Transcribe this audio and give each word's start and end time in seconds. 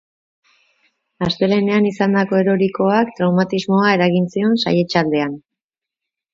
Astelehenean 1.25 1.89
izandako 1.89 2.41
erorikoak 2.45 3.13
traumatismoa 3.21 3.95
eragin 4.01 4.29
zion 4.35 4.59
saihetsaldean. 4.67 5.41